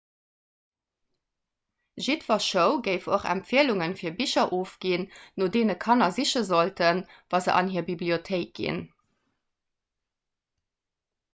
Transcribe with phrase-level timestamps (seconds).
[2.05, 5.05] jiddwer show géif och empfielunge fir bicher ofginn
[5.41, 7.03] no deene kanner siche sollten
[7.35, 8.81] wa se an hir bibliothéik ginn